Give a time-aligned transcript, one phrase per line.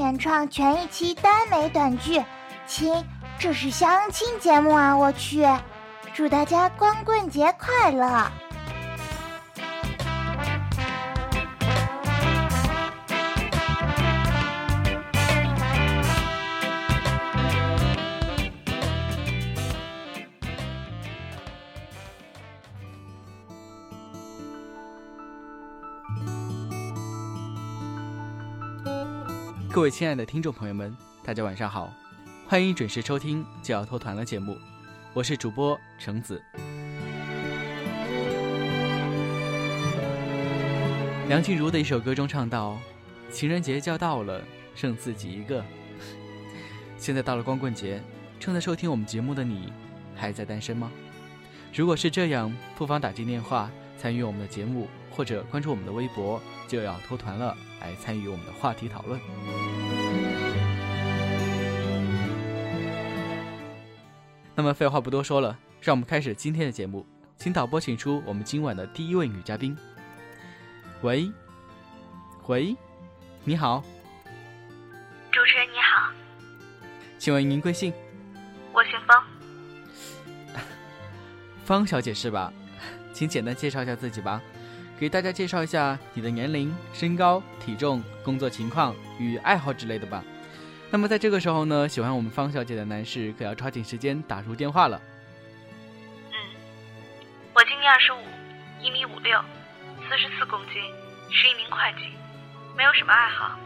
[0.00, 2.24] 原创全一期耽美短剧。
[2.66, 3.04] 亲，
[3.38, 4.96] 这是相亲节目啊！
[4.96, 5.46] 我去，
[6.14, 8.32] 祝大家光棍节快乐！
[29.72, 31.92] 各位亲爱的听众朋友们，大家晚上好，
[32.48, 34.58] 欢迎准时收听就要脱团了节目，
[35.14, 36.42] 我是主播橙子。
[41.28, 42.76] 梁静茹的一首歌中唱到
[43.30, 44.42] ：“情人节就要到了，
[44.74, 45.64] 剩自己一个。”
[46.98, 48.02] 现在到了光棍节，
[48.40, 49.72] 正在收听我们节目的你，
[50.16, 50.90] 还在单身吗？
[51.72, 57.56] 如果是这样，不妨打进电话参与我们的节目，或者关注我们的微博就要脱团了。
[57.80, 59.20] 来参与我们的话题讨论。
[64.54, 67.04] 那么废话不多说了，让我们开始今天的节目。
[67.36, 69.76] 请导播请出我们今晚的第一位女嘉宾。
[71.00, 71.32] 喂，
[72.46, 72.76] 喂，
[73.42, 73.82] 你好，
[75.32, 76.12] 主持人你好，
[77.18, 77.92] 请问您贵姓？
[78.72, 79.24] 我姓方。
[81.64, 82.52] 方小姐是吧？
[83.14, 84.40] 请简单介绍一下自己吧。
[85.00, 90.22] 给大家介绍一下你的年龄、身高、体重、工作情况与爱好之类的吧。
[90.90, 95.00] 那么在这个时候呢，喜欢我们方小姐的男士可要抓紧时间打入电话了。
[96.32, 96.36] 嗯，
[97.54, 98.18] 我今年二十五，
[98.82, 99.40] 一米五六，
[100.06, 100.74] 四十四公斤，
[101.30, 102.10] 是一名会计，
[102.76, 103.58] 没有什么爱好。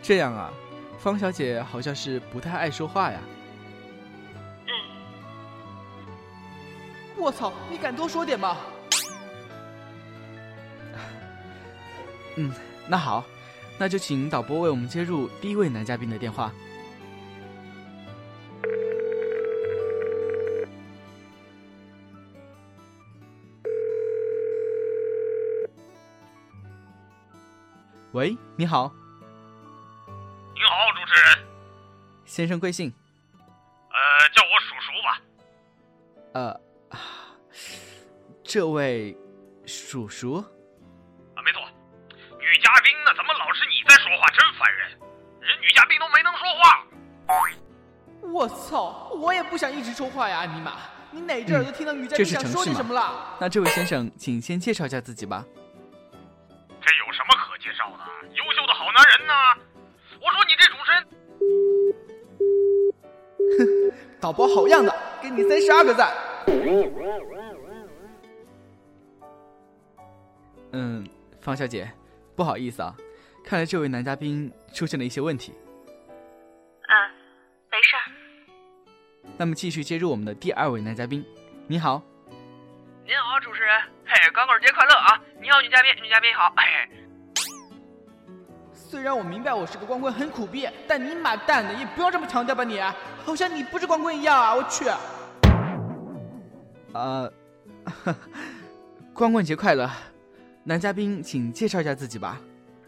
[0.00, 0.52] 这样啊，
[1.00, 3.18] 方小姐好像是不太爱说话呀。
[4.68, 4.72] 嗯。
[7.16, 8.56] 我操，你敢多说点吗？
[12.40, 12.50] 嗯，
[12.88, 13.22] 那好，
[13.76, 16.50] 那就请导播为我们接入第一位男嘉宾的电话。
[28.12, 28.90] 喂，你好。
[30.54, 31.46] 你好，主持人。
[32.24, 32.90] 先生贵姓？
[33.90, 35.20] 呃，叫我叔叔吧。
[36.32, 36.58] 呃，
[38.42, 39.14] 这位
[39.66, 40.42] 叔叔。
[48.22, 49.10] 我操！
[49.20, 50.74] 我也不想一直说话呀，尼玛！
[51.10, 53.36] 你哪只耳朵听到女嘉宾想说你什么了？
[53.40, 55.44] 那这位先生，请先介绍一下自己吧。
[56.80, 57.98] 这有什么可介绍的？
[58.34, 59.34] 优秀的好男人呢？
[60.20, 61.04] 我说你这主持人，
[63.58, 63.60] 哼
[64.20, 66.14] 导播好样的，给你三十二个赞。
[70.72, 71.04] 嗯，
[71.40, 71.90] 方小姐，
[72.40, 72.96] 不好意思啊，
[73.44, 75.52] 看来这位男嘉宾出现了一些问题。
[76.88, 76.94] 啊，
[77.70, 78.00] 没事儿
[79.36, 81.22] 那么继续接入我们的第二位男嘉宾，
[81.66, 82.02] 你好，
[83.04, 85.20] 您好，主持人，嘿，光棍节快乐啊！
[85.38, 86.88] 你好，女嘉宾，女嘉宾好，嘿。
[88.72, 92.80] 虽然我明白我是个光棍很苦逼，但你妈蛋的也不要这么强调吧你，
[93.22, 94.54] 好像你不是光棍一样啊！
[94.54, 94.86] 我去。
[96.94, 97.30] 呃，
[99.12, 99.90] 光棍节快乐，
[100.62, 102.38] 男嘉宾请介绍一下自己吧。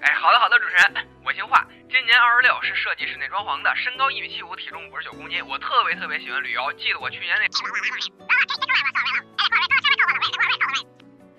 [0.00, 1.66] 哎，好的好的，主持人，我姓华。
[1.90, 5.44] 今年二十六，是设计室内装潢的，身高一米七五，体重五十九公斤。
[5.44, 7.46] 我特别特别喜欢旅游，记得我去年那。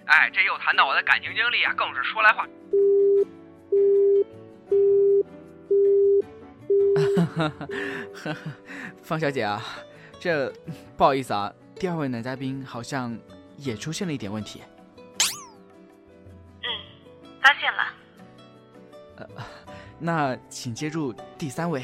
[0.06, 2.46] 哎，这又谈到我的感情经历啊，更是说来话。
[9.02, 9.64] 方小姐啊，
[10.20, 10.52] 这
[10.98, 13.18] 不好意思啊，第二位男嘉宾好像
[13.58, 14.62] 也出现了一点问题。
[19.18, 19.28] 呃。
[20.00, 21.84] 那请接入第三位。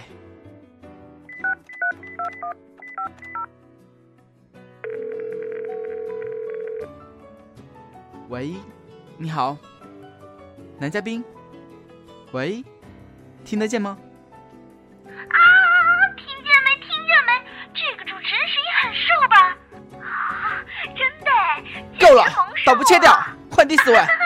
[8.29, 8.53] 喂，
[9.17, 9.57] 你好，
[10.79, 11.23] 男嘉宾。
[12.31, 12.63] 喂，
[13.45, 13.97] 听得见吗？
[15.05, 15.37] 啊，
[16.17, 16.75] 听见没？
[16.81, 17.31] 听见没？
[17.73, 19.57] 这个主持人声音很瘦吧？
[20.01, 20.65] 啊，
[20.95, 21.29] 真的。
[21.99, 22.25] 够了，
[22.65, 23.15] 导播切掉，
[23.51, 23.97] 换第四位。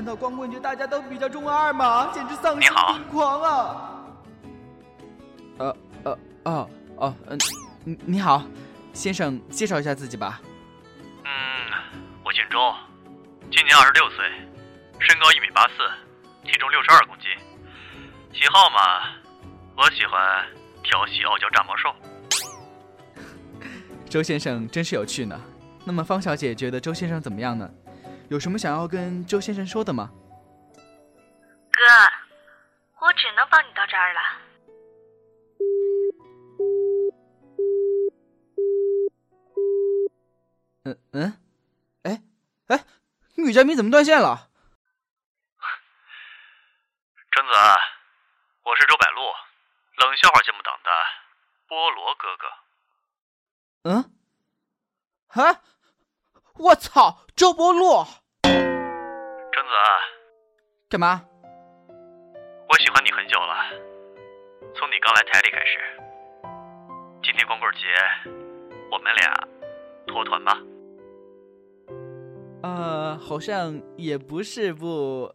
[0.00, 0.06] 是吧？
[0.06, 0.06] 是。
[0.06, 2.10] 难道光棍节大家都比较中二嘛？
[2.14, 4.00] 简直丧心病狂啊！
[5.58, 7.38] 呃呃哦哦嗯，
[7.84, 8.42] 你你好，
[8.94, 10.40] 先生，介绍一下自己吧。
[11.24, 11.30] 嗯，
[12.24, 12.74] 我姓周，
[13.52, 14.24] 今年二十六岁，
[15.00, 15.76] 身高一米八四，
[16.46, 17.28] 体重六十二公斤。
[18.32, 19.10] 喜好嘛，
[19.76, 20.46] 我喜欢
[20.82, 21.94] 调戏傲娇炸毛兽。
[24.08, 25.38] 周先生真是有趣呢。
[25.84, 27.70] 那么方小姐觉得周先生怎么样呢？
[28.30, 30.08] 有什么想要跟周先生说的吗？
[31.72, 31.82] 哥
[33.00, 34.20] 我只能帮你到这儿了。
[40.84, 41.42] 嗯嗯，
[42.04, 42.22] 哎
[42.68, 42.84] 哎，
[43.34, 44.48] 女嘉宾怎么断线了？
[47.32, 47.52] 贞子，
[48.62, 49.22] 我是周柏路，
[49.96, 50.90] 冷笑话节目党的
[51.68, 52.46] 菠萝哥哥。
[53.90, 54.14] 嗯？
[55.28, 55.62] 啊！
[56.54, 58.06] 我操，周柏路！
[59.70, 59.76] 贞子，
[60.88, 61.22] 干嘛？
[62.68, 63.54] 我喜欢你很久了，
[64.74, 65.78] 从你刚来台里开始。
[67.22, 67.86] 今天光棍节，
[68.90, 69.48] 我们俩
[70.08, 70.58] 脱团吧。
[72.64, 75.32] 呃，好像也不是不，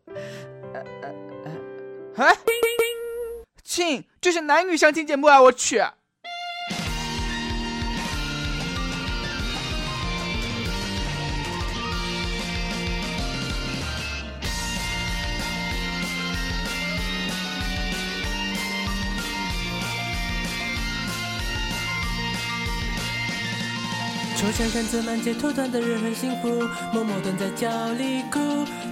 [0.73, 1.09] 呃呃
[1.45, 2.35] 呃，哎，
[3.63, 5.41] 亲，这是男女相亲节目啊！
[5.43, 5.81] 我去。
[24.35, 26.49] 抽象看着满街脱团的人很幸福，
[26.93, 28.39] 默默蹲在角里哭。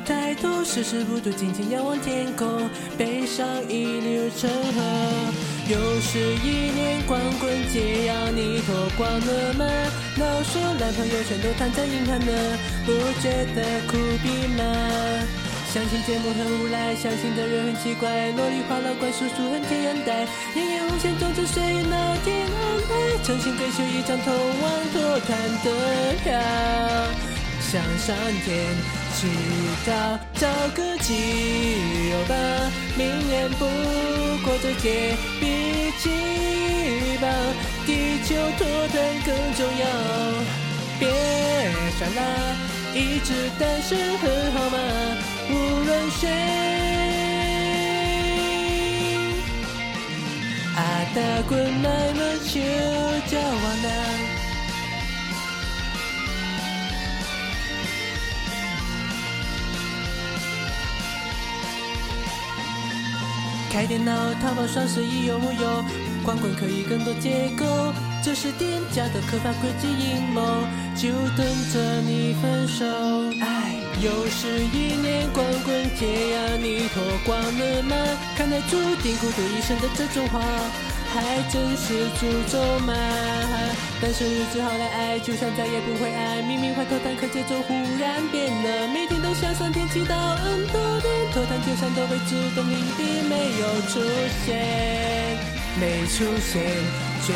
[0.05, 4.81] 抬头视事不对，静静仰望天空，悲伤一流成河。
[5.69, 9.65] 又是一年光棍节，要你脱光了吗？
[10.17, 12.91] 老说男朋友全都躺在银行呢，不
[13.21, 14.63] 觉得苦逼吗？
[15.73, 20.23] 相亲节目很无赖，相亲的人很奇怪，萝莉花老怪叔叔很天然呆，
[20.53, 22.93] 年年无限总之随缘老天安排，
[23.23, 24.31] 诚心跪求一张通
[24.61, 25.35] 往脱单
[25.65, 26.39] 的票，
[27.59, 28.15] 向上
[28.45, 28.53] 天
[29.15, 29.25] 祈
[29.83, 31.11] 祷找个基
[32.11, 32.35] 友吧，
[32.95, 33.65] 明年不
[34.45, 37.27] 过这节，比起把
[37.87, 39.87] 地球脱单更重要，
[40.99, 41.09] 别
[41.97, 42.21] 傻啦，
[42.93, 44.77] 一直单身很好吗？
[45.53, 45.55] 无
[45.85, 46.27] 论谁，
[50.75, 50.81] 阿
[51.13, 52.59] 达滚来了就
[53.29, 53.87] 叫我呢。
[63.71, 65.83] 开电脑，淘宝双十一有木有？
[66.23, 67.65] 光棍可以更多结构，
[68.23, 70.41] 这是店家的可怕诡计阴谋，
[70.95, 72.85] 就等着你分手。
[73.41, 77.95] 哎，又是一年光棍节呀，你脱光了吗？
[78.35, 80.41] 看来注定孤独一生的这种话，
[81.13, 82.93] 还真是诅咒吗？
[84.01, 86.41] 但是日子好来爱，就算再也不会爱。
[86.41, 94.01] 明明怀脱单，可节奏忽然变了，每天都向上天祈祷恩多点，脱单就像都会自动屏蔽，没有出
[94.45, 95.37] 现，
[95.79, 96.61] 没出现，
[97.25, 97.31] 绝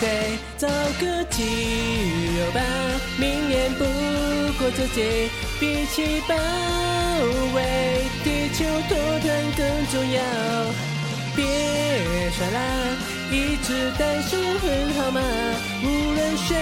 [0.00, 0.68] 对找
[1.00, 1.42] 个基
[2.38, 2.60] 友吧。
[3.18, 3.84] 明年不
[4.58, 5.28] 过这节，
[5.60, 6.34] 比起保
[7.54, 10.20] 卫地球脱团更重要。
[11.36, 12.58] 别耍赖，
[13.32, 15.20] 一直单身很好吗？
[15.82, 16.56] 无论谁，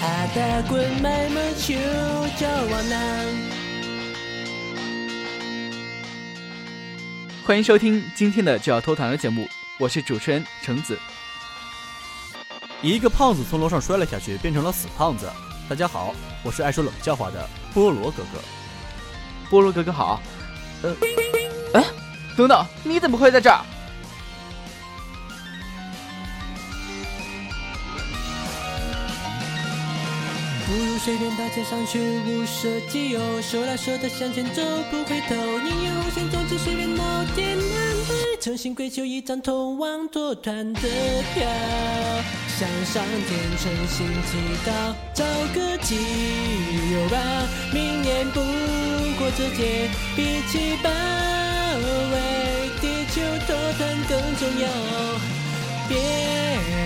[0.00, 0.04] 阿
[0.34, 1.74] 达滚买么球
[2.38, 3.26] 叫我男。
[7.44, 9.46] 欢迎收听今天的就要脱团了节目，
[9.78, 10.98] 我是主持人橙子。
[12.82, 15.26] 一个胖子从楼上摔了下去，变成了死胖子。
[15.68, 18.38] 大家好，我是爱说冷笑话的菠萝哥哥。
[19.50, 20.20] 菠萝哥哥好，
[20.82, 20.94] 呃，
[21.72, 21.84] 哎，
[22.36, 23.64] 等等，你怎么会在这儿？
[30.66, 35.34] 不如随便大街上去，无涉己有，手拉手的向前走，不回头。
[35.34, 40.80] 宁愿红线，总之随便闹点安排，诚心跪求一张通往脱团的
[41.34, 41.48] 票，
[42.58, 44.70] 向上天诚心祈祷，
[45.12, 45.22] 找
[45.54, 45.90] 个基
[46.90, 47.18] 友吧。
[47.70, 48.40] 明年不
[49.18, 52.14] 过这节，比起保卫
[52.80, 54.64] 地球脱团更重要。
[55.86, 55.98] 别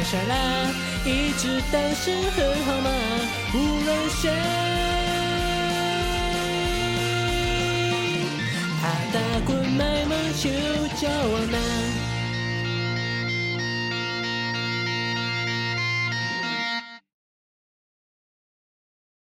[0.03, 0.35] 傻啦，
[1.05, 2.91] 一直单身很好吗？
[3.55, 4.29] 无论谁，
[8.83, 10.51] 阿达滚买么球
[11.01, 12.00] 叫我拿。